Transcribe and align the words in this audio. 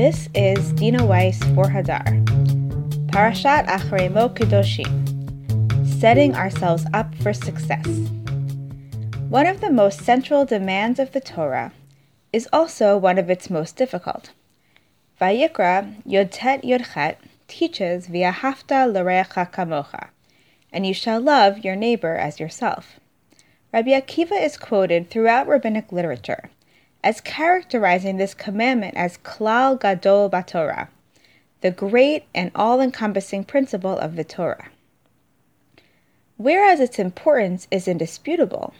This 0.00 0.30
is 0.34 0.72
Dena 0.72 1.04
Weiss 1.04 1.38
for 1.54 1.66
Hadar. 1.66 2.24
Parashat 3.08 3.66
Acharei 3.66 4.08
Kedoshim. 4.34 4.90
Setting 6.00 6.34
ourselves 6.34 6.86
up 6.94 7.14
for 7.16 7.34
success. 7.34 7.86
One 9.28 9.46
of 9.46 9.60
the 9.60 9.70
most 9.70 10.00
central 10.00 10.46
demands 10.46 10.98
of 10.98 11.12
the 11.12 11.20
Torah 11.20 11.74
is 12.32 12.48
also 12.50 12.96
one 12.96 13.18
of 13.18 13.28
its 13.28 13.50
most 13.50 13.76
difficult. 13.76 14.30
Vayikra 15.20 16.02
Yodtet 16.06 16.64
Yodchet 16.64 17.16
teaches 17.46 18.08
V'ahavta 18.08 18.90
l'reacha 18.90 19.52
kamocha, 19.52 20.08
and 20.72 20.86
you 20.86 20.94
shall 20.94 21.20
love 21.20 21.58
your 21.58 21.76
neighbor 21.76 22.16
as 22.16 22.40
yourself. 22.40 22.98
Rabbi 23.70 23.90
Akiva 23.90 24.42
is 24.42 24.56
quoted 24.56 25.10
throughout 25.10 25.46
rabbinic 25.46 25.92
literature 25.92 26.48
as 27.02 27.20
characterizing 27.20 28.16
this 28.16 28.34
commandment 28.34 28.96
as 28.96 29.18
klal 29.18 29.80
gadol 29.80 30.28
batorah, 30.28 30.88
the 31.60 31.70
great 31.70 32.24
and 32.34 32.50
all-encompassing 32.54 33.44
principle 33.44 33.98
of 33.98 34.16
the 34.16 34.24
Torah. 34.24 34.68
Whereas 36.36 36.80
its 36.80 36.98
importance 36.98 37.68
is 37.70 37.86
indisputable, 37.86 38.72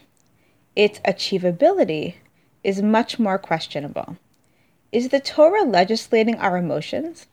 its 0.75 0.99
achievability 0.99 2.15
is 2.63 2.81
much 2.81 3.19
more 3.19 3.37
questionable. 3.37 4.17
Is 4.91 5.09
the 5.09 5.19
Torah 5.19 5.63
legislating 5.63 6.35
our 6.35 6.57
emotions? 6.57 7.27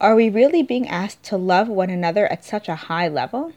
Are 0.00 0.14
we 0.14 0.28
really 0.28 0.62
being 0.62 0.88
asked 0.88 1.22
to 1.24 1.36
love 1.36 1.68
one 1.68 1.90
another 1.90 2.26
at 2.26 2.44
such 2.44 2.68
a 2.68 2.74
high 2.74 3.08
level? 3.08 3.52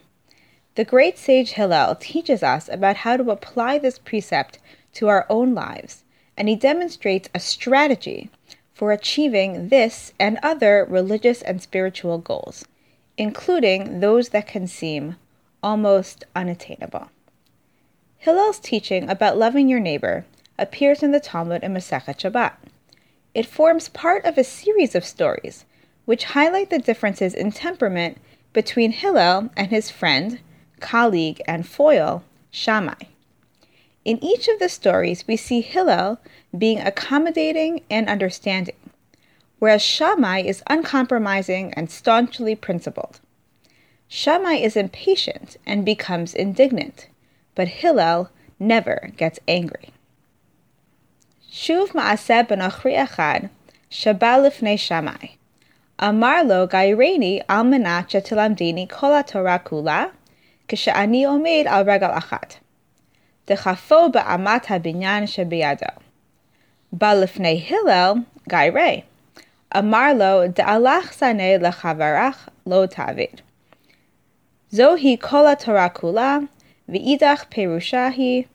The 0.76 0.84
great 0.84 1.18
sage 1.18 1.52
Hillel 1.52 1.96
teaches 1.96 2.42
us 2.42 2.68
about 2.68 2.98
how 2.98 3.18
to 3.18 3.32
apply 3.32 3.78
this 3.78 4.00
precept 4.00 4.60
to 4.94 5.08
our 5.08 5.26
own 5.30 5.54
lives, 5.54 6.03
and 6.38 6.50
he 6.50 6.56
demonstrates 6.56 7.30
a 7.34 7.40
strategy 7.40 8.30
for 8.74 8.92
achieving 8.92 9.70
this 9.70 10.14
and 10.20 10.40
other 10.42 10.86
religious 10.90 11.42
and 11.42 11.62
spiritual 11.62 12.18
goals, 12.18 12.66
including 13.18 14.00
those 14.00 14.30
that 14.30 14.48
can 14.48 14.68
seem 14.68 15.16
almost 15.62 16.26
unattainable. 16.36 17.10
Hillel's 18.18 18.60
teaching 18.60 19.10
about 19.10 19.38
loving 19.38 19.70
your 19.70 19.80
neighbor 19.80 20.26
appears 20.58 21.04
in 21.04 21.12
the 21.12 21.20
Talmud 21.20 21.64
in 21.64 21.74
Masechet 21.74 22.18
Shabbat. 22.18 22.54
It 23.34 23.46
forms 23.46 23.90
part 23.90 24.26
of 24.26 24.38
a 24.38 24.44
series 24.44 24.96
of 24.96 25.06
stories 25.06 25.66
which 26.06 26.26
highlight 26.26 26.70
the 26.70 26.80
differences 26.80 27.34
in 27.34 27.52
temperament 27.52 28.18
between 28.52 28.92
Hillel 28.92 29.50
and 29.56 29.70
his 29.70 29.90
friend, 29.90 30.40
colleague, 30.80 31.42
and 31.48 31.68
foil, 31.68 32.24
Shammai. 32.52 33.13
In 34.06 34.22
each 34.22 34.50
of 34.50 34.60
the 34.60 34.68
stories, 34.68 35.24
we 35.28 35.38
see 35.38 35.62
Hillel 35.62 36.20
being 36.58 36.80
accommodating 36.80 37.82
and 37.90 38.10
understanding, 38.10 38.76
whereas 39.60 39.82
Shammai 39.82 40.42
is 40.42 40.62
uncompromising 40.70 41.74
and 41.76 41.90
staunchly 41.90 42.56
principled. 42.56 43.22
Shammai 44.10 44.56
is 44.56 44.76
impatient 44.76 45.56
and 45.66 45.86
becomes 45.86 46.34
indignant, 46.34 47.08
but 47.56 47.68
Hillel 47.68 48.30
never 48.60 49.12
gets 49.16 49.40
angry. 49.48 49.90
Shuv 51.50 51.90
ma'aseh 51.94 52.48
ben 52.48 52.60
Achri 52.60 52.98
Echad, 52.98 53.50
Shabbat 53.90 54.44
lifnei 54.44 54.78
Shammai. 54.78 55.36
Amar 55.98 56.44
lo 56.44 56.68
gaireni 56.68 57.42
al 57.48 57.64
menat 57.64 58.10
shetilamdini 58.10 58.90
kol 58.90 59.24
Torah 59.24 59.62
kula, 59.64 60.12
kishani 60.68 61.24
omed 61.24 61.68
al 61.68 61.86
regal 61.86 62.12
achat. 62.12 62.58
Dechafo 63.48 64.12
ba'amat 64.12 64.66
habinyan 64.66 65.24
shebiyado. 65.28 65.98
Balifnei 66.96 67.60
Hillel, 67.60 68.26
Gaire. 68.48 69.04
Amarlo 69.74 70.20
lo 70.20 70.48
de'alach 70.48 71.12
saneh 71.12 71.60
lechavarach 71.60 72.48
lo 72.66 72.88
tavid. 72.88 73.42
Zohi 74.72 75.20
kola 75.20 75.56
Torah 75.56 75.90
kula, 75.90 76.48
ve'idach 76.90 77.50
perushahi, 77.52 78.48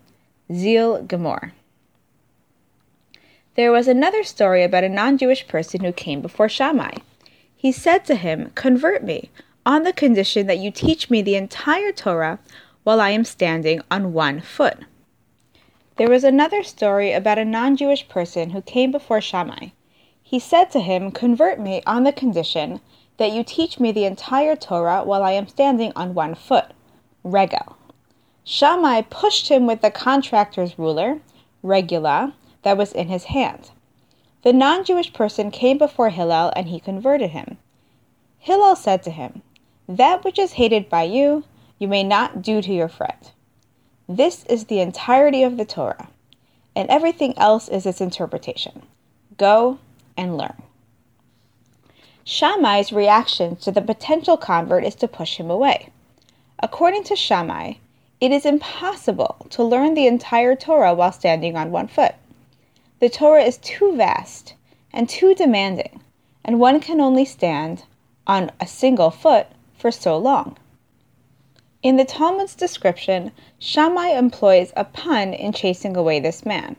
zil 0.51 1.05
gemor. 1.05 1.53
There 3.57 3.73
was 3.73 3.89
another 3.89 4.23
story 4.23 4.63
about 4.63 4.85
a 4.85 4.89
non-Jewish 4.89 5.49
person 5.49 5.85
who 5.85 5.93
came 5.93 6.23
before 6.23 6.49
Shammai. 6.49 6.93
He 7.57 7.73
said 7.73 8.05
to 8.05 8.15
him, 8.15 8.53
Convert 8.55 9.03
me, 9.03 9.31
on 9.67 9.83
the 9.83 9.93
condition 9.93 10.47
that 10.47 10.59
you 10.59 10.71
teach 10.71 11.11
me 11.11 11.21
the 11.21 11.35
entire 11.35 11.93
Torah 11.93 12.39
while 12.89 13.03
I 13.03 13.11
am 13.11 13.27
standing 13.27 13.83
on 13.91 14.15
one 14.15 14.41
foot. 14.41 14.79
There 15.97 16.09
was 16.09 16.25
another 16.25 16.63
story 16.63 17.13
about 17.13 17.37
a 17.37 17.45
non 17.45 17.77
Jewish 17.77 18.09
person 18.09 18.49
who 18.49 18.63
came 18.63 18.91
before 18.91 19.21
Shammai. 19.21 19.73
He 20.23 20.39
said 20.39 20.71
to 20.71 20.81
him, 20.81 21.11
Convert 21.11 21.61
me 21.61 21.83
on 21.87 22.05
the 22.05 22.13
condition 22.13 22.81
that 23.19 23.31
you 23.31 23.45
teach 23.45 23.79
me 23.79 23.93
the 23.93 24.07
entire 24.07 24.57
Torah 24.57 25.03
while 25.05 25.23
I 25.23 25.33
am 25.33 25.47
standing 25.49 25.93
on 25.95 26.15
one 26.15 26.35
foot. 26.35 26.73
Regel. 27.23 27.77
Shammai 28.43 29.03
pushed 29.03 29.49
him 29.49 29.67
with 29.67 29.83
the 29.83 29.91
contractor's 29.91 30.79
ruler, 30.79 31.21
regula, 31.63 32.33
that 32.63 32.79
was 32.79 32.93
in 32.93 33.09
his 33.09 33.25
hand. 33.25 33.71
The 34.45 34.55
non 34.55 34.83
Jewish 34.83 35.13
person 35.13 35.51
came 35.51 35.77
before 35.77 36.09
Hillel 36.09 36.55
and 36.57 36.69
he 36.69 36.81
converted 36.81 37.33
him. 37.33 37.59
Hillel 38.39 38.77
said 38.77 39.03
to 39.03 39.11
him, 39.11 39.43
That 39.87 40.25
which 40.25 40.39
is 40.39 40.53
hated 40.53 40.89
by 40.89 41.03
you, 41.03 41.45
you 41.79 41.89
may 41.89 42.03
not 42.03 42.43
do 42.43 42.61
to 42.61 42.73
your 42.73 42.89
friend. 42.89 43.31
This 44.09 44.45
is 44.45 44.65
the 44.65 44.81
entirety 44.81 45.43
of 45.43 45.57
the 45.57 45.65
Torah, 45.65 46.09
and 46.75 46.89
everything 46.89 47.37
else 47.37 47.69
is 47.69 47.87
its 47.87 48.01
interpretation. 48.01 48.83
Go 49.37 49.79
and 50.17 50.37
learn. 50.37 50.63
Shammai's 52.25 52.93
reaction 52.93 53.57
to 53.57 53.71
the 53.71 53.81
potential 53.81 54.37
convert 54.37 54.85
is 54.85 54.95
to 54.97 55.09
push 55.09 55.37
him 55.37 55.51
away. 55.51 55.91
According 56.59 57.05
to 57.05 57.17
Shammai, 57.17 57.75
it 58.21 58.33
is 58.33 58.45
impossible 58.45 59.47
to 59.51 59.63
learn 59.63 59.95
the 59.95 60.07
entire 60.07 60.57
Torah 60.57 60.95
while 60.95 61.13
standing 61.13 61.57
on 61.57 61.71
one 61.71 61.87
foot. 61.87 62.15
The 63.01 63.09
Torah 63.09 63.45
is 63.45 63.59
too 63.59 63.95
vast 63.97 64.55
and 64.93 65.09
too 65.09 65.35
demanding, 65.35 66.01
and 66.45 66.59
one 66.59 66.81
can 66.81 67.01
only 67.01 67.25
stand 67.25 67.85
on 68.27 68.51
a 68.61 68.67
single 68.67 69.11
foot 69.11 69.47
for 69.79 69.93
so 69.93 70.19
long. 70.19 70.57
In 71.81 71.97
the 71.97 72.05
Talmud's 72.05 72.57
description, 72.57 73.31
Shammai 73.61 74.09
employs 74.09 74.73
a 74.77 74.85
pun 74.85 75.33
in 75.33 75.53
chasing 75.53 75.97
away 75.97 76.19
this 76.19 76.45
man. 76.45 76.75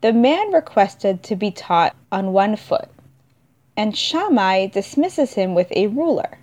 The 0.00 0.14
man 0.14 0.50
requested 0.50 1.22
to 1.24 1.36
be 1.36 1.50
taught 1.50 1.94
on 2.10 2.32
one 2.32 2.56
foot, 2.56 2.88
and 3.76 3.94
Shammai 3.94 4.68
dismisses 4.68 5.34
him 5.34 5.54
with 5.54 5.70
a 5.72 5.88
ruler, 5.88 6.38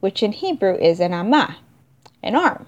which 0.00 0.22
in 0.22 0.32
Hebrew 0.32 0.74
is 0.74 1.00
an 1.00 1.14
amah, 1.14 1.56
an 2.22 2.36
arm. 2.36 2.66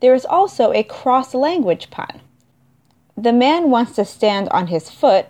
There 0.00 0.14
is 0.14 0.26
also 0.26 0.72
a 0.72 0.82
cross 0.82 1.32
language 1.32 1.88
pun. 1.88 2.20
The 3.16 3.32
man 3.32 3.70
wants 3.70 3.94
to 3.96 4.04
stand 4.04 4.50
on 4.50 4.66
his 4.66 4.90
foot, 4.90 5.24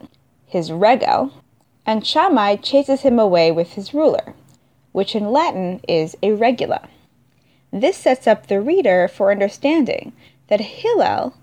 his 0.45 0.73
regel, 0.73 1.31
and 1.87 2.05
Shammai 2.05 2.57
chases 2.57 3.03
him 3.03 3.21
away 3.21 3.53
with 3.53 3.75
his 3.75 3.95
ruler, 3.95 4.35
which 4.91 5.15
in 5.15 5.31
Latin 5.31 5.81
is 5.87 6.17
a 6.21 6.33
regula. 6.33 6.89
This 7.77 7.97
sets 7.97 8.29
up 8.29 8.47
the 8.47 8.61
reader 8.61 9.09
for 9.09 9.33
understanding 9.33 10.13
that 10.47 10.61
Hillel 10.61 11.35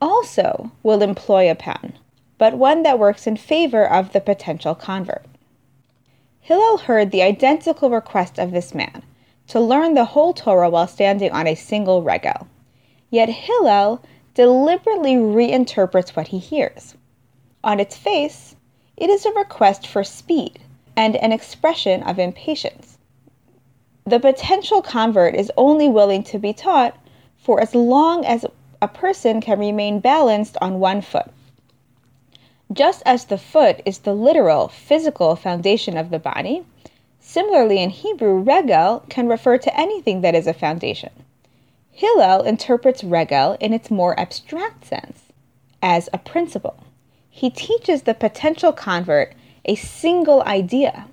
also 0.00 0.72
will 0.82 1.00
employ 1.00 1.48
a 1.48 1.54
pun, 1.54 1.92
but 2.38 2.58
one 2.58 2.82
that 2.82 2.98
works 2.98 3.24
in 3.24 3.36
favor 3.36 3.88
of 3.88 4.12
the 4.12 4.20
potential 4.20 4.74
convert. 4.74 5.24
Hillel 6.40 6.78
heard 6.78 7.12
the 7.12 7.22
identical 7.22 7.88
request 7.88 8.36
of 8.36 8.50
this 8.50 8.74
man 8.74 9.04
to 9.46 9.60
learn 9.60 9.94
the 9.94 10.06
whole 10.06 10.32
Torah 10.32 10.68
while 10.68 10.88
standing 10.88 11.30
on 11.30 11.46
a 11.46 11.54
single 11.54 12.02
regel. 12.02 12.48
Yet 13.08 13.28
Hillel 13.28 14.02
deliberately 14.34 15.14
reinterprets 15.14 16.16
what 16.16 16.28
he 16.28 16.38
hears. 16.38 16.96
On 17.62 17.78
its 17.78 17.96
face, 17.96 18.56
it 18.96 19.08
is 19.08 19.24
a 19.24 19.30
request 19.30 19.86
for 19.86 20.02
speed 20.02 20.58
and 20.96 21.14
an 21.14 21.30
expression 21.30 22.02
of 22.02 22.18
impatience 22.18 22.95
the 24.06 24.20
potential 24.20 24.80
convert 24.80 25.34
is 25.34 25.50
only 25.56 25.88
willing 25.88 26.22
to 26.22 26.38
be 26.38 26.52
taught 26.52 26.96
for 27.38 27.60
as 27.60 27.74
long 27.74 28.24
as 28.24 28.46
a 28.80 28.86
person 28.86 29.40
can 29.40 29.58
remain 29.58 29.98
balanced 29.98 30.56
on 30.60 30.78
one 30.78 31.00
foot. 31.00 31.30
Just 32.72 33.02
as 33.04 33.24
the 33.24 33.38
foot 33.38 33.80
is 33.84 33.98
the 33.98 34.14
literal, 34.14 34.68
physical 34.68 35.34
foundation 35.34 35.96
of 35.96 36.10
the 36.10 36.18
body, 36.18 36.64
similarly 37.18 37.82
in 37.82 37.90
Hebrew, 37.90 38.38
regel 38.38 39.04
can 39.08 39.28
refer 39.28 39.58
to 39.58 39.76
anything 39.78 40.20
that 40.20 40.34
is 40.34 40.46
a 40.46 40.54
foundation. 40.54 41.10
Hillel 41.90 42.42
interprets 42.42 43.02
regel 43.02 43.56
in 43.58 43.72
its 43.72 43.90
more 43.90 44.18
abstract 44.20 44.84
sense, 44.84 45.22
as 45.82 46.08
a 46.12 46.18
principle. 46.18 46.76
He 47.30 47.50
teaches 47.50 48.02
the 48.02 48.14
potential 48.14 48.72
convert 48.72 49.34
a 49.64 49.74
single 49.74 50.42
idea 50.42 51.06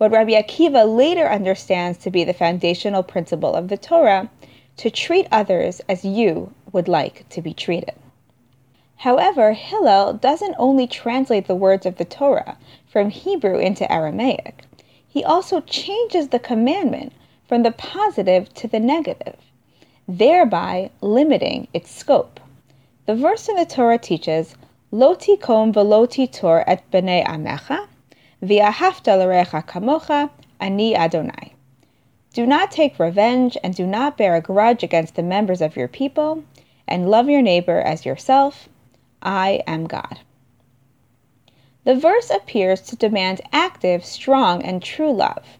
what 0.00 0.12
Rabbi 0.12 0.32
Akiva 0.32 0.96
later 0.96 1.28
understands 1.28 1.98
to 1.98 2.10
be 2.10 2.24
the 2.24 2.32
foundational 2.32 3.02
principle 3.02 3.54
of 3.54 3.68
the 3.68 3.76
Torah 3.76 4.30
to 4.78 4.90
treat 4.90 5.28
others 5.30 5.82
as 5.90 6.06
you 6.06 6.54
would 6.72 6.88
like 6.88 7.28
to 7.28 7.42
be 7.42 7.52
treated. 7.52 7.92
However, 8.96 9.52
Hillel 9.52 10.14
doesn't 10.14 10.54
only 10.58 10.86
translate 10.86 11.46
the 11.46 11.54
words 11.54 11.84
of 11.84 11.98
the 11.98 12.06
Torah 12.06 12.56
from 12.88 13.10
Hebrew 13.10 13.58
into 13.58 13.92
Aramaic, 13.92 14.64
he 15.06 15.22
also 15.22 15.60
changes 15.60 16.28
the 16.28 16.38
commandment 16.38 17.12
from 17.46 17.62
the 17.62 17.72
positive 17.72 18.54
to 18.54 18.66
the 18.66 18.80
negative, 18.80 19.36
thereby 20.08 20.88
limiting 21.02 21.68
its 21.74 21.90
scope. 21.90 22.40
The 23.04 23.14
verse 23.14 23.50
in 23.50 23.56
the 23.56 23.66
Torah 23.66 23.98
teaches, 23.98 24.54
Lo 24.90 25.14
tikom 25.14 25.74
v'lo 25.74 26.08
titor 26.08 26.64
et 26.66 26.90
b'nei 26.90 27.22
amecha, 27.26 27.86
v'ahavta 28.42 29.18
l'recha 29.18 29.66
kamocha, 29.66 30.30
ani 30.60 30.96
Adonai. 30.96 31.54
Do 32.32 32.46
not 32.46 32.70
take 32.70 32.98
revenge 32.98 33.56
and 33.62 33.74
do 33.74 33.86
not 33.86 34.16
bear 34.16 34.36
a 34.36 34.40
grudge 34.40 34.82
against 34.82 35.16
the 35.16 35.22
members 35.22 35.60
of 35.60 35.76
your 35.76 35.88
people, 35.88 36.44
and 36.86 37.10
love 37.10 37.28
your 37.28 37.42
neighbor 37.42 37.80
as 37.80 38.06
yourself. 38.06 38.68
I 39.22 39.62
am 39.66 39.86
God. 39.86 40.20
The 41.84 41.94
verse 41.94 42.30
appears 42.30 42.80
to 42.82 42.96
demand 42.96 43.40
active, 43.52 44.04
strong, 44.04 44.62
and 44.62 44.82
true 44.82 45.12
love, 45.12 45.58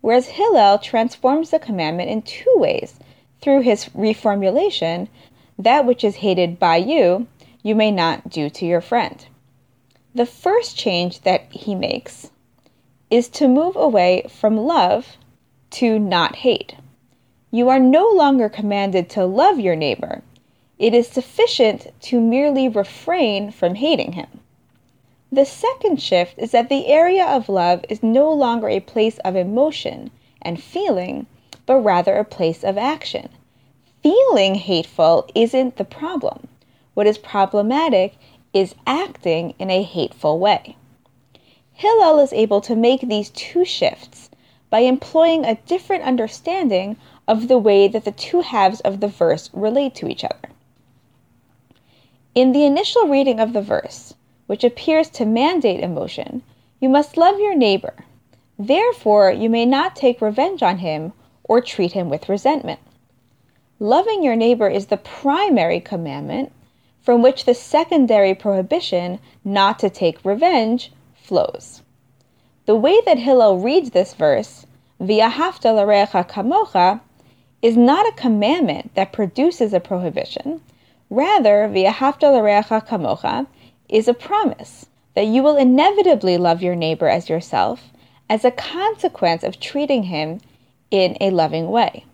whereas 0.00 0.28
Hillel 0.28 0.78
transforms 0.78 1.50
the 1.50 1.58
commandment 1.58 2.10
in 2.10 2.22
two 2.22 2.52
ways 2.56 2.98
through 3.40 3.60
his 3.62 3.86
reformulation 3.86 5.08
that 5.58 5.86
which 5.86 6.02
is 6.04 6.16
hated 6.16 6.58
by 6.58 6.76
you, 6.76 7.26
you 7.62 7.74
may 7.74 7.90
not 7.90 8.28
do 8.28 8.50
to 8.50 8.66
your 8.66 8.80
friend. 8.80 9.26
The 10.14 10.26
first 10.26 10.76
change 10.76 11.20
that 11.20 11.41
he 11.52 11.74
makes 11.74 12.30
is 13.10 13.28
to 13.28 13.46
move 13.46 13.76
away 13.76 14.24
from 14.28 14.56
love 14.56 15.16
to 15.70 15.98
not 15.98 16.36
hate. 16.36 16.74
You 17.50 17.68
are 17.68 17.78
no 17.78 18.08
longer 18.08 18.48
commanded 18.48 19.10
to 19.10 19.26
love 19.26 19.60
your 19.60 19.76
neighbor. 19.76 20.22
It 20.78 20.94
is 20.94 21.06
sufficient 21.08 21.88
to 22.02 22.20
merely 22.20 22.68
refrain 22.68 23.50
from 23.50 23.74
hating 23.74 24.12
him. 24.12 24.40
The 25.30 25.44
second 25.44 26.00
shift 26.00 26.38
is 26.38 26.50
that 26.52 26.68
the 26.68 26.86
area 26.86 27.26
of 27.26 27.48
love 27.48 27.84
is 27.88 28.02
no 28.02 28.32
longer 28.32 28.68
a 28.68 28.80
place 28.80 29.18
of 29.18 29.36
emotion 29.36 30.10
and 30.40 30.62
feeling, 30.62 31.26
but 31.66 31.76
rather 31.76 32.16
a 32.16 32.24
place 32.24 32.64
of 32.64 32.76
action. 32.76 33.28
Feeling 34.02 34.56
hateful 34.56 35.28
isn't 35.34 35.76
the 35.76 35.84
problem. 35.84 36.48
What 36.94 37.06
is 37.06 37.18
problematic 37.18 38.14
is 38.52 38.74
acting 38.86 39.54
in 39.58 39.70
a 39.70 39.82
hateful 39.82 40.38
way. 40.38 40.76
Hillel 41.82 42.20
is 42.20 42.32
able 42.32 42.60
to 42.60 42.76
make 42.76 43.00
these 43.00 43.30
two 43.30 43.64
shifts 43.64 44.30
by 44.70 44.82
employing 44.82 45.44
a 45.44 45.56
different 45.66 46.04
understanding 46.04 46.96
of 47.26 47.48
the 47.48 47.58
way 47.58 47.88
that 47.88 48.04
the 48.04 48.12
two 48.12 48.42
halves 48.42 48.78
of 48.82 49.00
the 49.00 49.08
verse 49.08 49.50
relate 49.52 49.92
to 49.96 50.06
each 50.06 50.22
other. 50.22 50.50
In 52.36 52.52
the 52.52 52.64
initial 52.64 53.08
reading 53.08 53.40
of 53.40 53.52
the 53.52 53.60
verse, 53.60 54.14
which 54.46 54.62
appears 54.62 55.10
to 55.10 55.24
mandate 55.24 55.80
emotion, 55.80 56.44
you 56.78 56.88
must 56.88 57.16
love 57.16 57.40
your 57.40 57.56
neighbor. 57.56 58.04
Therefore, 58.56 59.32
you 59.32 59.50
may 59.50 59.66
not 59.66 59.96
take 59.96 60.22
revenge 60.22 60.62
on 60.62 60.78
him 60.78 61.12
or 61.42 61.60
treat 61.60 61.94
him 61.94 62.08
with 62.08 62.28
resentment. 62.28 62.78
Loving 63.80 64.22
your 64.22 64.36
neighbor 64.36 64.68
is 64.68 64.86
the 64.86 64.98
primary 64.98 65.80
commandment 65.80 66.52
from 67.00 67.22
which 67.22 67.44
the 67.44 67.54
secondary 67.54 68.36
prohibition 68.36 69.18
not 69.44 69.80
to 69.80 69.90
take 69.90 70.24
revenge 70.24 70.92
flows. 71.32 71.80
The 72.66 72.76
way 72.76 73.00
that 73.06 73.18
Hillel 73.18 73.60
reads 73.60 73.92
this 73.92 74.12
verse, 74.12 74.66
V'ahavta 75.00 75.74
l'recha 75.74 76.28
kamocha, 76.28 77.00
is 77.62 77.74
not 77.74 78.06
a 78.06 78.20
commandment 78.20 78.94
that 78.96 79.14
produces 79.14 79.72
a 79.72 79.80
prohibition. 79.80 80.60
Rather, 81.08 81.70
V'ahavta 81.72 82.30
l'recha 82.30 82.86
kamocha 82.86 83.46
is 83.88 84.08
a 84.08 84.12
promise 84.12 84.84
that 85.14 85.24
you 85.24 85.42
will 85.42 85.56
inevitably 85.56 86.36
love 86.36 86.60
your 86.62 86.76
neighbor 86.76 87.08
as 87.08 87.30
yourself 87.30 87.94
as 88.28 88.44
a 88.44 88.50
consequence 88.50 89.42
of 89.42 89.58
treating 89.58 90.02
him 90.02 90.38
in 90.90 91.16
a 91.18 91.30
loving 91.30 91.70
way. 91.70 92.04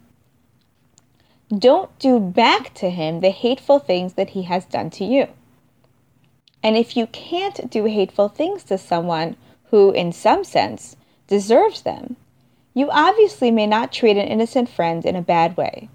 Don't 1.48 1.90
do 1.98 2.20
back 2.20 2.72
to 2.74 2.88
him 2.88 3.18
the 3.18 3.30
hateful 3.30 3.80
things 3.80 4.12
that 4.12 4.30
he 4.30 4.44
has 4.44 4.64
done 4.64 4.90
to 4.90 5.04
you. 5.04 5.26
And 6.62 6.76
if 6.76 6.96
you 6.96 7.06
can't 7.06 7.70
do 7.70 7.84
hateful 7.84 8.28
things 8.28 8.64
to 8.64 8.78
someone 8.78 9.36
who, 9.70 9.92
in 9.92 10.12
some 10.12 10.44
sense, 10.44 10.96
deserves 11.26 11.82
them, 11.82 12.16
you 12.74 12.90
obviously 12.90 13.50
may 13.50 13.66
not 13.66 13.92
treat 13.92 14.16
an 14.16 14.28
innocent 14.28 14.68
friend 14.68 15.04
in 15.04 15.16
a 15.16 15.22
bad 15.22 15.56
way. 15.56 15.88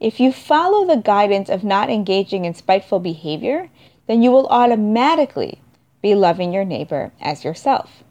If 0.00 0.20
you 0.20 0.32
follow 0.32 0.86
the 0.86 1.00
guidance 1.00 1.48
of 1.48 1.64
not 1.64 1.90
engaging 1.90 2.44
in 2.44 2.54
spiteful 2.54 3.00
behavior, 3.00 3.70
then 4.06 4.22
you 4.22 4.30
will 4.30 4.46
automatically 4.46 5.60
be 6.00 6.14
loving 6.14 6.52
your 6.52 6.64
neighbor 6.64 7.12
as 7.20 7.44
yourself. 7.44 8.04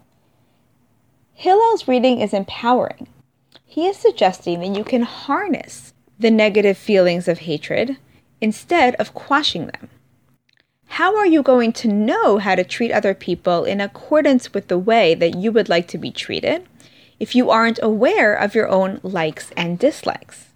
Hillel's 1.33 1.88
reading 1.88 2.19
is 2.19 2.33
empowering. 2.33 3.07
He 3.65 3.88
is 3.88 3.97
suggesting 3.97 4.59
that 4.59 4.77
you 4.77 4.83
can 4.83 5.03
harness 5.03 5.94
the 6.19 6.31
negative 6.31 6.77
feelings 6.77 7.27
of 7.27 7.39
hatred 7.39 7.97
instead 8.41 8.95
of 8.95 9.13
quashing 9.13 9.67
them. 9.67 9.89
How 10.97 11.15
are 11.15 11.27
you 11.27 11.44
going 11.44 11.73
to 11.73 11.88
know 11.88 12.39
how 12.39 12.55
to 12.55 12.63
treat 12.63 12.91
other 12.91 13.13
people 13.13 13.65
in 13.65 13.79
accordance 13.79 14.51
with 14.51 14.67
the 14.67 14.79
way 14.79 15.13
that 15.13 15.38
you 15.38 15.51
would 15.51 15.69
like 15.69 15.88
to 15.89 15.97
be 15.99 16.09
treated 16.09 16.65
if 17.19 17.35
you 17.35 17.51
aren't 17.51 17.77
aware 17.83 18.33
of 18.33 18.55
your 18.55 18.67
own 18.67 18.99
likes 19.03 19.51
and 19.55 19.77
dislikes? 19.77 20.47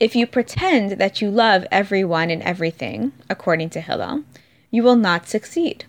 If 0.00 0.16
you 0.16 0.26
pretend 0.26 0.98
that 0.98 1.22
you 1.22 1.30
love 1.30 1.64
everyone 1.70 2.30
and 2.30 2.42
everything, 2.42 3.12
according 3.30 3.70
to 3.70 3.80
Hillel, 3.80 4.24
you 4.72 4.82
will 4.82 4.96
not 4.96 5.28
succeed. 5.28 5.84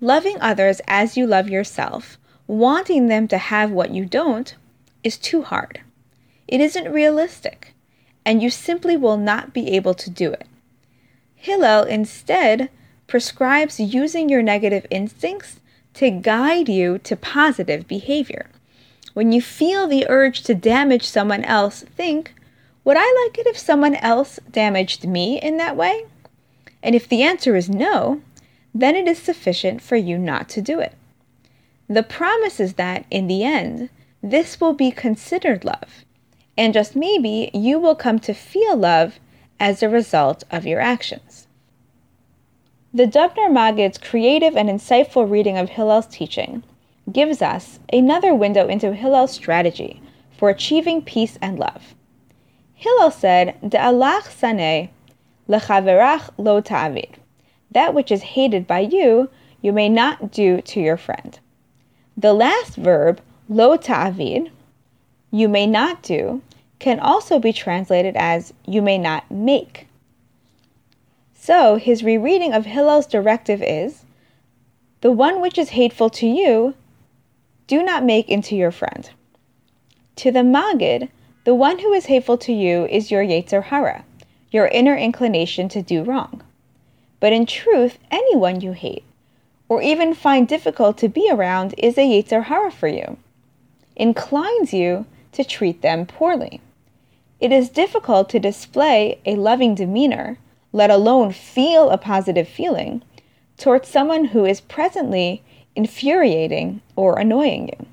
Loving 0.00 0.40
others 0.40 0.80
as 0.86 1.16
you 1.16 1.26
love 1.26 1.48
yourself, 1.48 2.16
wanting 2.46 3.08
them 3.08 3.26
to 3.26 3.38
have 3.38 3.72
what 3.72 3.90
you 3.90 4.04
don't, 4.04 4.54
is 5.02 5.18
too 5.18 5.42
hard. 5.42 5.80
It 6.46 6.60
isn't 6.60 6.92
realistic, 6.92 7.74
and 8.24 8.40
you 8.40 8.50
simply 8.50 8.96
will 8.96 9.16
not 9.16 9.52
be 9.52 9.72
able 9.72 9.94
to 9.94 10.10
do 10.10 10.30
it. 10.30 10.46
Hillel 11.34 11.82
instead 11.82 12.70
prescribes 13.14 13.78
using 13.78 14.28
your 14.28 14.42
negative 14.42 14.84
instincts 14.90 15.60
to 15.92 16.10
guide 16.10 16.68
you 16.68 16.98
to 16.98 17.14
positive 17.14 17.86
behavior. 17.86 18.50
When 19.12 19.30
you 19.30 19.40
feel 19.40 19.86
the 19.86 20.04
urge 20.08 20.42
to 20.42 20.52
damage 20.52 21.06
someone 21.06 21.44
else, 21.44 21.82
think, 21.82 22.34
would 22.82 22.96
I 22.98 23.22
like 23.22 23.38
it 23.38 23.46
if 23.46 23.56
someone 23.56 23.94
else 23.94 24.40
damaged 24.50 25.06
me 25.06 25.40
in 25.40 25.58
that 25.58 25.76
way? 25.76 26.06
And 26.82 26.96
if 26.96 27.08
the 27.08 27.22
answer 27.22 27.54
is 27.54 27.70
no, 27.70 28.20
then 28.74 28.96
it 28.96 29.06
is 29.06 29.18
sufficient 29.18 29.80
for 29.80 29.94
you 29.94 30.18
not 30.18 30.48
to 30.48 30.60
do 30.60 30.80
it. 30.80 30.94
The 31.88 32.02
promise 32.02 32.58
is 32.58 32.72
that, 32.72 33.06
in 33.12 33.28
the 33.28 33.44
end, 33.44 33.90
this 34.24 34.60
will 34.60 34.72
be 34.72 34.90
considered 34.90 35.64
love, 35.64 36.04
and 36.58 36.74
just 36.74 36.96
maybe 36.96 37.52
you 37.54 37.78
will 37.78 37.94
come 37.94 38.18
to 38.18 38.34
feel 38.34 38.76
love 38.76 39.20
as 39.60 39.84
a 39.84 39.88
result 39.88 40.42
of 40.50 40.66
your 40.66 40.80
actions. 40.80 41.43
The 42.96 43.08
Dubner 43.08 43.50
Maggid's 43.50 43.98
creative 43.98 44.56
and 44.56 44.68
insightful 44.68 45.28
reading 45.28 45.58
of 45.58 45.70
Hillel's 45.70 46.06
teaching 46.06 46.62
gives 47.10 47.42
us 47.42 47.80
another 47.92 48.32
window 48.32 48.68
into 48.68 48.94
Hillel's 48.94 49.32
strategy 49.32 50.00
for 50.38 50.48
achieving 50.48 51.02
peace 51.02 51.36
and 51.42 51.58
love. 51.58 51.96
Hillel 52.72 53.10
said, 53.10 53.58
De'alach 53.62 54.28
saneh 54.28 54.90
lechaverach 55.48 56.30
lo 56.38 56.60
ta'avid. 56.60 57.16
That 57.72 57.94
which 57.94 58.12
is 58.12 58.22
hated 58.22 58.64
by 58.64 58.78
you, 58.78 59.28
you 59.60 59.72
may 59.72 59.88
not 59.88 60.30
do 60.30 60.60
to 60.60 60.80
your 60.80 60.96
friend. 60.96 61.36
The 62.16 62.32
last 62.32 62.76
verb, 62.76 63.20
lo 63.48 63.76
ta'avid, 63.76 64.52
you 65.32 65.48
may 65.48 65.66
not 65.66 66.00
do, 66.04 66.42
can 66.78 67.00
also 67.00 67.40
be 67.40 67.52
translated 67.52 68.14
as 68.14 68.54
you 68.66 68.80
may 68.80 68.98
not 68.98 69.28
make. 69.32 69.83
So 71.44 71.76
his 71.76 72.02
rereading 72.02 72.54
of 72.54 72.64
Hillel's 72.64 73.06
directive 73.06 73.62
is 73.62 74.06
the 75.02 75.12
one 75.12 75.42
which 75.42 75.58
is 75.58 75.76
hateful 75.76 76.08
to 76.08 76.26
you, 76.26 76.72
do 77.66 77.82
not 77.82 78.02
make 78.02 78.30
into 78.30 78.56
your 78.56 78.70
friend. 78.70 79.10
To 80.16 80.30
the 80.30 80.42
Maggid, 80.42 81.10
the 81.44 81.54
one 81.54 81.80
who 81.80 81.92
is 81.92 82.06
hateful 82.06 82.38
to 82.38 82.52
you 82.54 82.86
is 82.86 83.10
your 83.10 83.22
Yetzer 83.22 83.64
Hara, 83.64 84.06
your 84.52 84.68
inner 84.68 84.96
inclination 84.96 85.68
to 85.68 85.82
do 85.82 86.02
wrong. 86.02 86.42
But 87.20 87.34
in 87.34 87.44
truth, 87.44 87.98
anyone 88.10 88.62
you 88.62 88.72
hate, 88.72 89.04
or 89.68 89.82
even 89.82 90.14
find 90.14 90.48
difficult 90.48 90.96
to 90.96 91.10
be 91.10 91.28
around, 91.30 91.74
is 91.76 91.98
a 91.98 92.08
Yetzer 92.08 92.44
Hara 92.44 92.70
for 92.70 92.88
you, 92.88 93.18
inclines 93.96 94.72
you 94.72 95.04
to 95.32 95.44
treat 95.44 95.82
them 95.82 96.06
poorly. 96.06 96.62
It 97.38 97.52
is 97.52 97.68
difficult 97.68 98.30
to 98.30 98.40
display 98.40 99.20
a 99.26 99.36
loving 99.36 99.74
demeanor, 99.74 100.38
let 100.74 100.90
alone 100.90 101.30
feel 101.30 101.88
a 101.88 101.96
positive 101.96 102.48
feeling, 102.48 103.00
towards 103.56 103.88
someone 103.88 104.24
who 104.24 104.44
is 104.44 104.60
presently 104.60 105.40
infuriating 105.76 106.80
or 106.96 107.16
annoying 107.16 107.68
you. 107.68 107.86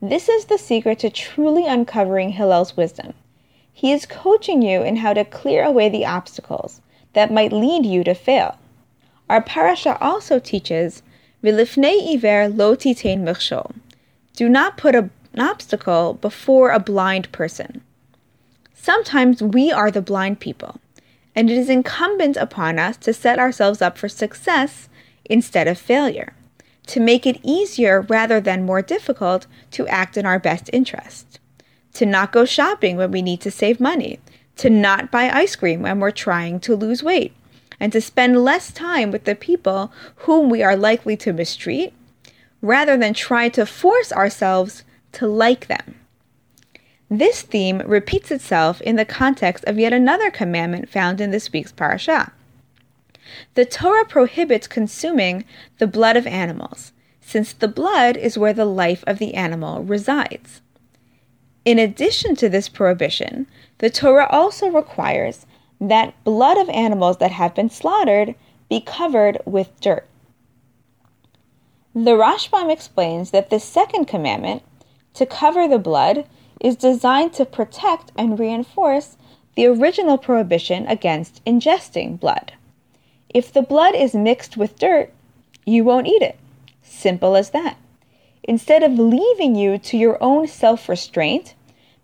This 0.00 0.28
is 0.28 0.44
the 0.44 0.56
secret 0.56 1.00
to 1.00 1.10
truly 1.10 1.66
uncovering 1.66 2.30
Hillel's 2.30 2.76
wisdom. 2.76 3.12
He 3.72 3.90
is 3.90 4.06
coaching 4.06 4.62
you 4.62 4.82
in 4.82 4.96
how 4.96 5.14
to 5.14 5.24
clear 5.24 5.64
away 5.64 5.88
the 5.88 6.06
obstacles 6.06 6.80
that 7.12 7.32
might 7.32 7.52
lead 7.52 7.84
you 7.84 8.04
to 8.04 8.14
fail. 8.14 8.56
Our 9.28 9.42
parasha 9.42 9.98
also 10.00 10.38
teaches, 10.38 11.02
Vilifnei 11.42 12.14
iver 12.14 12.48
lo 12.48 12.76
titain 12.76 13.24
michshol. 13.24 13.74
Do 14.36 14.48
not 14.48 14.76
put 14.76 14.94
a, 14.94 15.10
an 15.32 15.40
obstacle 15.40 16.14
before 16.14 16.70
a 16.70 16.78
blind 16.78 17.32
person. 17.32 17.82
Sometimes 18.74 19.42
we 19.42 19.72
are 19.72 19.90
the 19.90 20.02
blind 20.02 20.38
people, 20.38 20.78
and 21.34 21.50
it 21.50 21.56
is 21.56 21.68
incumbent 21.68 22.36
upon 22.36 22.78
us 22.78 22.96
to 22.98 23.12
set 23.12 23.38
ourselves 23.38 23.82
up 23.82 23.98
for 23.98 24.08
success 24.08 24.88
instead 25.24 25.66
of 25.66 25.78
failure, 25.78 26.34
to 26.86 27.00
make 27.00 27.26
it 27.26 27.40
easier 27.42 28.02
rather 28.02 28.40
than 28.40 28.66
more 28.66 28.82
difficult 28.82 29.46
to 29.70 29.88
act 29.88 30.16
in 30.16 30.26
our 30.26 30.38
best 30.38 30.70
interest, 30.72 31.40
to 31.92 32.06
not 32.06 32.32
go 32.32 32.44
shopping 32.44 32.96
when 32.96 33.10
we 33.10 33.22
need 33.22 33.40
to 33.40 33.50
save 33.50 33.80
money, 33.80 34.20
to 34.56 34.70
not 34.70 35.10
buy 35.10 35.30
ice 35.30 35.56
cream 35.56 35.82
when 35.82 35.98
we're 35.98 36.10
trying 36.10 36.60
to 36.60 36.76
lose 36.76 37.02
weight, 37.02 37.34
and 37.80 37.92
to 37.92 38.00
spend 38.00 38.44
less 38.44 38.70
time 38.72 39.10
with 39.10 39.24
the 39.24 39.34
people 39.34 39.92
whom 40.16 40.48
we 40.48 40.62
are 40.62 40.76
likely 40.76 41.16
to 41.16 41.32
mistreat, 41.32 41.92
rather 42.62 42.96
than 42.96 43.12
try 43.12 43.48
to 43.48 43.66
force 43.66 44.12
ourselves 44.12 44.84
to 45.12 45.26
like 45.26 45.66
them. 45.66 45.96
This 47.18 47.42
theme 47.42 47.78
repeats 47.86 48.32
itself 48.32 48.80
in 48.80 48.96
the 48.96 49.04
context 49.04 49.64
of 49.66 49.78
yet 49.78 49.92
another 49.92 50.32
commandment 50.32 50.88
found 50.88 51.20
in 51.20 51.30
this 51.30 51.52
week's 51.52 51.70
parasha. 51.70 52.32
The 53.54 53.64
Torah 53.64 54.04
prohibits 54.04 54.66
consuming 54.66 55.44
the 55.78 55.86
blood 55.86 56.16
of 56.16 56.26
animals, 56.26 56.92
since 57.20 57.52
the 57.52 57.68
blood 57.68 58.16
is 58.16 58.36
where 58.36 58.52
the 58.52 58.64
life 58.64 59.04
of 59.06 59.20
the 59.20 59.34
animal 59.34 59.84
resides. 59.84 60.60
In 61.64 61.78
addition 61.78 62.34
to 62.34 62.48
this 62.48 62.68
prohibition, 62.68 63.46
the 63.78 63.90
Torah 63.90 64.26
also 64.28 64.68
requires 64.68 65.46
that 65.80 66.14
blood 66.24 66.58
of 66.58 66.68
animals 66.70 67.18
that 67.18 67.30
have 67.30 67.54
been 67.54 67.70
slaughtered 67.70 68.34
be 68.68 68.80
covered 68.80 69.38
with 69.44 69.80
dirt. 69.80 70.08
The 71.94 72.16
Rashbam 72.16 72.72
explains 72.72 73.30
that 73.30 73.50
the 73.50 73.60
second 73.60 74.06
commandment, 74.06 74.64
to 75.12 75.26
cover 75.26 75.68
the 75.68 75.78
blood, 75.78 76.26
is 76.64 76.76
designed 76.76 77.34
to 77.34 77.44
protect 77.44 78.10
and 78.16 78.40
reinforce 78.40 79.18
the 79.54 79.66
original 79.66 80.16
prohibition 80.16 80.86
against 80.86 81.44
ingesting 81.44 82.18
blood. 82.18 82.54
If 83.28 83.52
the 83.52 83.60
blood 83.60 83.94
is 83.94 84.14
mixed 84.14 84.56
with 84.56 84.78
dirt, 84.78 85.12
you 85.66 85.84
won't 85.84 86.06
eat 86.06 86.22
it. 86.22 86.38
Simple 86.82 87.36
as 87.36 87.50
that. 87.50 87.76
Instead 88.42 88.82
of 88.82 88.98
leaving 88.98 89.54
you 89.54 89.76
to 89.76 89.98
your 89.98 90.16
own 90.22 90.48
self 90.48 90.88
restraint, 90.88 91.54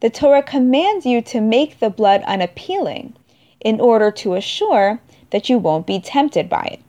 the 0.00 0.10
Torah 0.10 0.42
commands 0.42 1.06
you 1.06 1.22
to 1.22 1.40
make 1.40 1.80
the 1.80 1.90
blood 1.90 2.22
unappealing 2.26 3.14
in 3.60 3.80
order 3.80 4.10
to 4.10 4.34
assure 4.34 5.00
that 5.30 5.48
you 5.48 5.56
won't 5.56 5.86
be 5.86 6.00
tempted 6.00 6.50
by 6.50 6.68
it. 6.72 6.80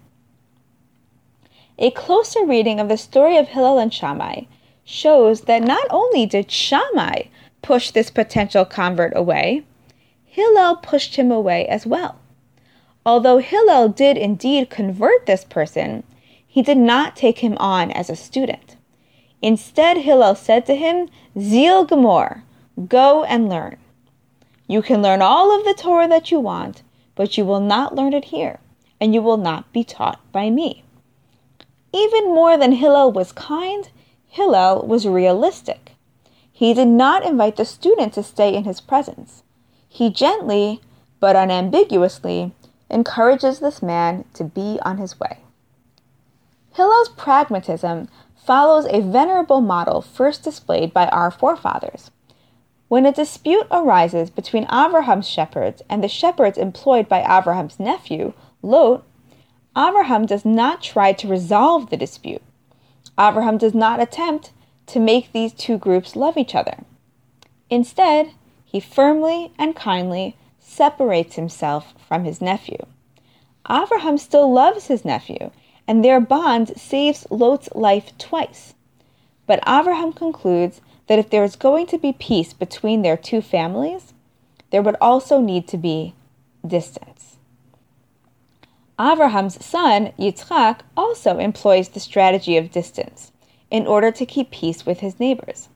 A 1.80 1.92
closer 1.92 2.46
reading 2.46 2.82
of 2.82 2.90
the 2.90 2.98
story 2.98 3.38
of 3.38 3.48
Hillel 3.48 3.80
and 3.80 3.94
Shammai 3.94 4.44
shows 4.84 5.42
that 5.42 5.64
not 5.64 5.88
only 5.90 6.26
did 6.26 6.52
Shammai 6.52 7.24
push 7.62 7.92
this 7.92 8.10
potential 8.10 8.66
convert 8.66 9.16
away, 9.16 9.64
Hillel 10.26 10.78
pushed 10.78 11.16
him 11.16 11.32
away 11.32 11.68
as 11.68 11.86
well. 11.86 12.16
Although 13.06 13.40
Hillel 13.40 13.90
did 13.90 14.18
indeed 14.18 14.70
convert 14.70 15.26
this 15.26 15.44
person, 15.44 16.04
he 16.48 16.62
did 16.62 16.78
not 16.78 17.16
take 17.16 17.40
him 17.40 17.58
on 17.58 17.92
as 17.92 18.10
a 18.10 18.16
student. 18.16 18.76
Instead, 19.42 19.98
Hillel 19.98 20.36
said 20.36 20.66
to 20.66 20.76
him, 20.76 21.10
Zil 21.38 21.86
Gemor, 21.86 22.44
go 22.88 23.24
and 23.24 23.50
learn. 23.50 23.78
You 24.68 24.82
can 24.82 25.02
learn 25.02 25.22
all 25.22 25.58
of 25.58 25.66
the 25.66 25.74
Torah 25.74 26.08
that 26.08 26.32
you 26.32 26.40
want, 26.40 26.84
but 27.16 27.38
you 27.38 27.44
will 27.44 27.60
not 27.60 27.96
learn 27.96 28.14
it 28.14 28.26
here, 28.26 28.60
and 29.00 29.14
you 29.14 29.22
will 29.22 29.38
not 29.38 29.72
be 29.74 29.84
taught 29.84 30.20
by 30.32 30.50
me. 30.50 30.84
Even 31.94 32.34
more 32.34 32.58
than 32.58 32.74
Hillel 32.74 33.12
was 33.12 33.32
kind, 33.32 33.90
Hillel 34.28 34.88
was 34.88 35.08
realistic. 35.08 35.91
He 36.62 36.76
did 36.76 36.90
not 36.90 37.26
invite 37.26 37.56
the 37.56 37.66
student 37.66 38.14
to 38.14 38.22
stay 38.22 38.54
in 38.54 38.66
his 38.66 38.82
presence. 38.82 39.42
He 39.90 40.12
gently, 40.12 40.80
but 41.20 41.36
unambiguously, 41.36 42.52
encourages 42.88 43.58
this 43.58 43.82
man 43.82 44.26
to 44.36 44.44
be 44.44 44.78
on 44.84 45.00
his 45.00 45.20
way. 45.20 45.40
Hillel's 46.76 47.10
pragmatism 47.10 48.10
follows 48.36 48.86
a 48.86 49.02
venerable 49.02 49.60
model 49.60 50.04
first 50.04 50.44
displayed 50.44 50.94
by 50.94 51.08
our 51.08 51.32
forefathers. 51.32 52.12
When 52.90 53.08
a 53.08 53.12
dispute 53.12 53.66
arises 53.72 54.30
between 54.30 54.66
Abraham's 54.66 55.28
shepherds 55.28 55.82
and 55.90 56.04
the 56.04 56.08
shepherds 56.08 56.60
employed 56.60 57.10
by 57.10 57.22
Abraham's 57.24 57.80
nephew, 57.80 58.34
Lot, 58.62 59.04
Abraham 59.76 60.28
does 60.28 60.46
not 60.46 60.84
try 60.84 61.12
to 61.12 61.28
resolve 61.28 61.90
the 61.90 61.98
dispute. 61.98 62.44
Abraham 63.20 63.58
does 63.58 63.74
not 63.74 64.00
attempt 64.00 64.52
to 64.92 65.00
make 65.00 65.32
these 65.32 65.54
two 65.54 65.78
groups 65.78 66.18
love 66.18 66.36
each 66.36 66.54
other. 66.54 66.84
Instead, 67.70 68.32
he 68.66 68.82
firmly 68.82 69.54
and 69.58 69.74
kindly 69.74 70.36
separates 70.60 71.36
himself 71.36 71.94
from 72.06 72.26
his 72.26 72.42
nephew. 72.42 72.78
Abraham 73.70 74.18
still 74.18 74.52
loves 74.52 74.88
his 74.88 75.06
nephew, 75.06 75.52
and 75.88 76.04
their 76.04 76.20
bond 76.20 76.78
saves 76.78 77.26
Lot's 77.30 77.70
life 77.74 78.18
twice. 78.18 78.74
But 79.48 79.64
Abraham 79.66 80.12
concludes 80.12 80.82
that 81.08 81.20
if 81.20 81.30
there 81.30 81.46
is 81.46 81.56
going 81.56 81.88
to 81.88 81.98
be 81.98 82.12
peace 82.12 82.54
between 82.54 83.02
their 83.02 83.18
two 83.18 83.42
families, 83.42 84.14
there 84.72 84.82
would 84.82 84.98
also 85.00 85.40
need 85.40 85.70
to 85.70 85.78
be 85.78 86.14
distance. 86.68 87.38
Abraham's 89.00 89.66
son, 89.66 90.12
Yitzchak, 90.20 90.82
also 90.98 91.38
employs 91.38 91.90
the 91.90 92.00
strategy 92.02 92.58
of 92.58 92.72
distance 92.72 93.31
in 93.72 93.88
order 93.88 94.12
to 94.12 94.26
keep 94.26 94.52
peace 94.52 94.86
with 94.86 95.00
his 95.00 95.20
neighbors. 95.20 95.70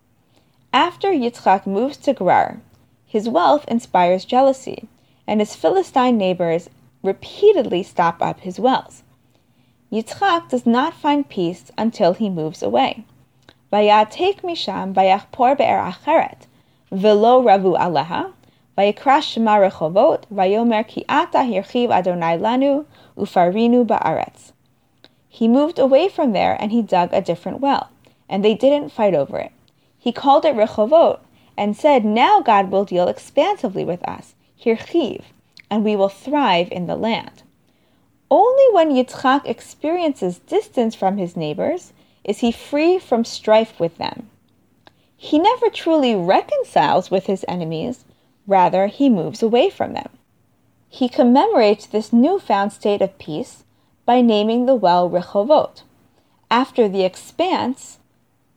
After 0.73 1.11
Yitzchak 1.11 1.65
moves 1.65 1.97
to 1.97 2.13
Gerar, 2.13 2.59
his 3.05 3.29
wealth 3.29 3.65
inspires 3.69 4.25
jealousy, 4.25 4.89
and 5.25 5.39
his 5.39 5.55
Philistine 5.55 6.17
neighbors 6.17 6.69
repeatedly 7.01 7.81
stop 7.81 8.21
up 8.21 8.41
his 8.41 8.59
wells. 8.59 9.03
Yitzchak 9.91 10.49
does 10.49 10.65
not 10.65 10.93
find 10.93 11.29
peace 11.29 11.71
until 11.77 12.13
he 12.13 12.29
moves 12.29 12.61
away. 12.61 13.05
Vayatek 13.71 14.41
misham 14.41 14.93
vayachpor 14.93 15.57
be'er 15.57 15.79
acheret, 15.79 16.47
velo 16.91 17.41
ravu 17.41 17.77
aleha, 17.77 18.33
vayikra 18.77 19.21
shema 19.21 19.57
rechovot, 19.57 20.23
vayomer 20.33 20.85
ki 20.85 21.05
ata 21.07 21.37
hirchiv 21.37 21.89
Adonai 21.91 22.37
lanu, 22.37 22.85
ufarinu 23.17 23.85
ba'aretz. 23.85 24.51
He 25.35 25.49
moved 25.49 25.79
away 25.79 26.07
from 26.07 26.31
there 26.31 26.55
and 26.61 26.71
he 26.71 26.81
dug 26.81 27.09
a 27.11 27.19
different 27.19 27.59
well, 27.59 27.89
and 28.29 28.41
they 28.41 28.53
didn't 28.53 28.93
fight 28.93 29.13
over 29.13 29.37
it. 29.37 29.51
He 29.99 30.13
called 30.13 30.45
it 30.45 30.55
Rechovot 30.55 31.19
and 31.57 31.75
said, 31.75 32.05
Now 32.05 32.39
God 32.39 32.71
will 32.71 32.85
deal 32.85 33.09
expansively 33.09 33.83
with 33.83 34.01
us, 34.07 34.33
Hirchiv, 34.63 35.23
and 35.69 35.83
we 35.83 35.93
will 35.93 36.07
thrive 36.07 36.71
in 36.71 36.87
the 36.87 36.95
land. 36.95 37.43
Only 38.31 38.63
when 38.71 38.91
Yitzchak 38.91 39.45
experiences 39.45 40.39
distance 40.39 40.95
from 40.95 41.17
his 41.17 41.35
neighbors 41.35 41.91
is 42.23 42.39
he 42.39 42.53
free 42.53 42.97
from 42.97 43.25
strife 43.25 43.77
with 43.77 43.97
them. 43.97 44.29
He 45.17 45.37
never 45.37 45.67
truly 45.67 46.15
reconciles 46.15 47.11
with 47.11 47.25
his 47.25 47.43
enemies, 47.49 48.05
rather, 48.47 48.87
he 48.87 49.09
moves 49.09 49.43
away 49.43 49.69
from 49.69 49.91
them. 49.91 50.11
He 50.87 51.09
commemorates 51.09 51.87
this 51.87 52.13
newfound 52.13 52.71
state 52.71 53.01
of 53.01 53.17
peace 53.17 53.64
by 54.05 54.21
naming 54.21 54.65
the 54.65 54.75
well 54.75 55.09
Rechovot, 55.09 55.81
after 56.49 56.87
the 56.87 57.03
expanse 57.03 57.99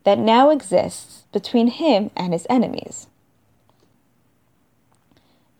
that 0.04 0.18
now 0.18 0.50
exists 0.50 1.24
between 1.32 1.68
him 1.68 2.10
and 2.16 2.32
his 2.32 2.46
enemies. 2.48 3.06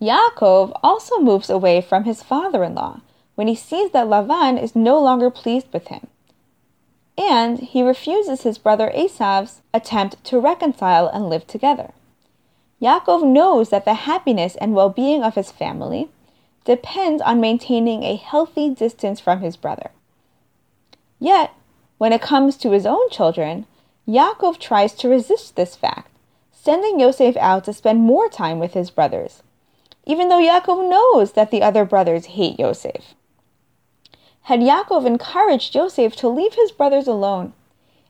Yaakov 0.00 0.78
also 0.83 1.18
moves 1.18 1.50
away 1.50 1.80
from 1.80 2.04
his 2.04 2.23
father 2.23 2.62
in 2.62 2.75
law 2.75 3.00
when 3.35 3.49
he 3.49 3.54
sees 3.54 3.90
that 3.90 4.07
Lavan 4.07 4.61
is 4.61 4.76
no 4.76 5.00
longer 5.00 5.30
pleased 5.30 5.66
with 5.73 5.88
him. 5.88 6.07
And 7.16 7.59
he 7.59 7.83
refuses 7.83 8.42
his 8.42 8.59
brother 8.59 8.92
Esav's 8.95 9.61
attempt 9.75 10.23
to 10.25 10.38
reconcile 10.38 11.09
and 11.09 11.28
live 11.28 11.47
together. 11.47 11.90
Yaakov 12.80 13.26
knows 13.26 13.71
that 13.71 13.85
the 13.85 13.95
happiness 13.95 14.54
and 14.57 14.75
well 14.75 14.88
being 14.88 15.25
of 15.25 15.35
his 15.35 15.50
family 15.50 16.09
depends 16.68 17.22
on 17.22 17.40
maintaining 17.40 18.02
a 18.02 18.14
healthy 18.14 18.68
distance 18.68 19.18
from 19.18 19.40
his 19.40 19.56
brother. 19.56 19.90
Yet, 21.18 21.50
when 21.96 22.12
it 22.12 22.20
comes 22.20 22.58
to 22.58 22.72
his 22.72 22.84
own 22.84 23.08
children, 23.08 23.64
Yaakov 24.06 24.58
tries 24.58 24.92
to 24.96 25.08
resist 25.08 25.56
this 25.56 25.75
fact, 25.75 26.10
sending 26.52 27.00
Yosef 27.00 27.38
out 27.38 27.64
to 27.64 27.72
spend 27.72 28.00
more 28.00 28.28
time 28.28 28.58
with 28.58 28.75
his 28.75 28.90
brothers, 28.90 29.42
even 30.04 30.28
though 30.28 30.42
Yaakov 30.42 30.90
knows 30.90 31.32
that 31.32 31.50
the 31.50 31.62
other 31.62 31.87
brothers 31.87 32.37
hate 32.37 32.60
Yosef. 32.60 33.14
Had 34.42 34.60
Yaakov 34.60 35.06
encouraged 35.06 35.75
Yosef 35.75 36.14
to 36.16 36.28
leave 36.28 36.52
his 36.52 36.70
brothers 36.70 37.06
alone, 37.06 37.54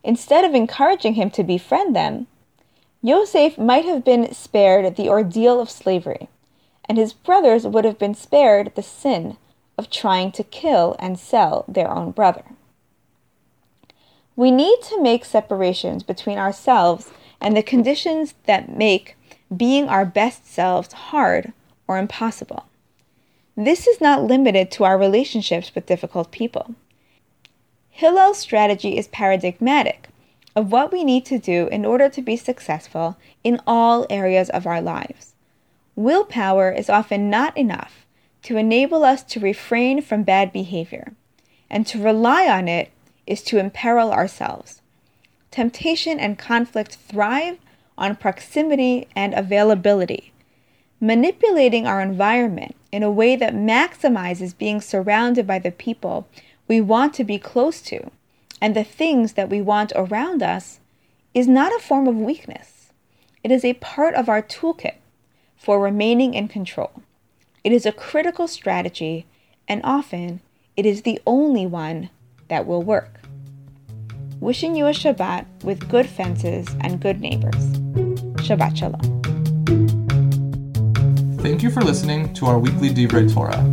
instead 0.02 0.44
of 0.44 0.52
encouraging 0.52 1.14
him 1.14 1.30
to 1.30 1.44
befriend 1.44 1.94
them, 1.94 2.26
Yosef 3.02 3.56
might 3.56 3.84
have 3.84 4.04
been 4.04 4.34
spared 4.34 4.96
the 4.96 5.08
ordeal 5.08 5.60
of 5.60 5.70
slavery 5.70 6.28
and 6.88 6.98
his 6.98 7.12
brothers 7.12 7.66
would 7.66 7.84
have 7.84 7.98
been 7.98 8.14
spared 8.14 8.72
the 8.74 8.82
sin 8.82 9.36
of 9.76 9.90
trying 9.90 10.32
to 10.32 10.42
kill 10.42 10.96
and 10.98 11.18
sell 11.18 11.64
their 11.68 11.90
own 11.90 12.10
brother. 12.10 12.44
We 14.34 14.50
need 14.50 14.78
to 14.88 15.02
make 15.02 15.24
separations 15.24 16.02
between 16.02 16.38
ourselves 16.38 17.10
and 17.40 17.56
the 17.56 17.62
conditions 17.62 18.34
that 18.46 18.76
make 18.76 19.16
being 19.54 19.88
our 19.88 20.04
best 20.04 20.46
selves 20.46 20.92
hard 20.92 21.52
or 21.86 21.98
impossible. 21.98 22.64
This 23.56 23.86
is 23.86 24.00
not 24.00 24.22
limited 24.22 24.70
to 24.72 24.84
our 24.84 24.96
relationships 24.96 25.74
with 25.74 25.86
difficult 25.86 26.30
people. 26.30 26.74
Hillel's 27.90 28.38
strategy 28.38 28.96
is 28.96 29.08
paradigmatic 29.08 30.08
of 30.54 30.70
what 30.70 30.92
we 30.92 31.02
need 31.02 31.24
to 31.26 31.38
do 31.38 31.66
in 31.72 31.84
order 31.84 32.08
to 32.08 32.22
be 32.22 32.36
successful 32.36 33.16
in 33.42 33.60
all 33.66 34.06
areas 34.08 34.50
of 34.50 34.66
our 34.66 34.80
lives. 34.80 35.34
Willpower 35.98 36.70
is 36.70 36.88
often 36.88 37.28
not 37.28 37.58
enough 37.58 38.06
to 38.44 38.56
enable 38.56 39.02
us 39.02 39.24
to 39.24 39.40
refrain 39.40 40.00
from 40.00 40.22
bad 40.22 40.52
behavior, 40.52 41.14
and 41.68 41.84
to 41.88 42.00
rely 42.00 42.46
on 42.46 42.68
it 42.68 42.92
is 43.26 43.42
to 43.42 43.58
imperil 43.58 44.12
ourselves. 44.12 44.80
Temptation 45.50 46.20
and 46.20 46.38
conflict 46.38 46.94
thrive 46.94 47.58
on 47.98 48.14
proximity 48.14 49.08
and 49.16 49.34
availability. 49.34 50.32
Manipulating 51.00 51.84
our 51.84 52.00
environment 52.00 52.76
in 52.92 53.02
a 53.02 53.10
way 53.10 53.34
that 53.34 53.54
maximizes 53.54 54.56
being 54.56 54.80
surrounded 54.80 55.48
by 55.48 55.58
the 55.58 55.72
people 55.72 56.28
we 56.68 56.80
want 56.80 57.12
to 57.14 57.24
be 57.24 57.40
close 57.40 57.80
to 57.82 58.08
and 58.60 58.76
the 58.76 58.84
things 58.84 59.32
that 59.32 59.50
we 59.50 59.60
want 59.60 59.92
around 59.96 60.44
us 60.44 60.78
is 61.34 61.48
not 61.48 61.74
a 61.74 61.80
form 61.80 62.06
of 62.06 62.14
weakness. 62.14 62.92
It 63.42 63.50
is 63.50 63.64
a 63.64 63.74
part 63.74 64.14
of 64.14 64.28
our 64.28 64.42
toolkit 64.42 64.94
for 65.58 65.80
remaining 65.80 66.34
in 66.34 66.48
control. 66.48 67.02
It 67.64 67.72
is 67.72 67.84
a 67.84 67.92
critical 67.92 68.48
strategy, 68.48 69.26
and 69.66 69.80
often 69.84 70.40
it 70.76 70.86
is 70.86 71.02
the 71.02 71.20
only 71.26 71.66
one 71.66 72.08
that 72.48 72.66
will 72.66 72.82
work. 72.82 73.20
Wishing 74.40 74.76
you 74.76 74.86
a 74.86 74.90
Shabbat 74.90 75.44
with 75.64 75.88
good 75.88 76.06
fences 76.08 76.68
and 76.80 77.00
good 77.00 77.20
neighbors. 77.20 77.54
Shabbat 78.46 78.76
Shalom. 78.76 79.18
Thank 81.38 81.62
you 81.62 81.70
for 81.70 81.82
listening 81.82 82.32
to 82.34 82.46
our 82.46 82.58
weekly 82.58 82.90
Divrei 82.90 83.32
Torah. 83.32 83.64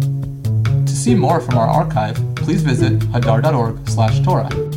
To 0.85 0.95
see 0.95 1.13
more 1.13 1.39
from 1.39 1.57
our 1.57 1.67
archive, 1.67 2.17
please 2.35 2.63
visit 2.63 2.99
hadar.org/torah. 3.11 4.74